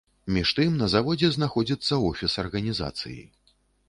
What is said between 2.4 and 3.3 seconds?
арганізацыі.